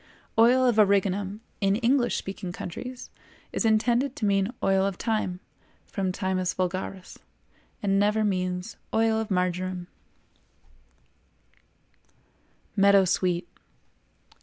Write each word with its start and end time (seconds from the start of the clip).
"Oil 0.39 0.65
of 0.65 0.77
Origanum" 0.79 1.41
in 1.59 1.75
English 1.75 2.17
speaking 2.17 2.51
countries 2.51 3.11
is 3.53 3.65
intended 3.65 4.15
to 4.15 4.25
mean 4.25 4.51
Oil 4.63 4.83
of 4.83 4.95
Thyme 4.95 5.39
(from 5.85 6.11
Thymus 6.11 6.55
vulgaris), 6.55 7.19
and 7.83 7.99
never 7.99 8.23
means 8.23 8.77
Oil 8.95 9.19
of 9.19 9.29
Marjoram. 9.29 9.85
MEADOW 12.75 13.05
SWEET. 13.05 13.47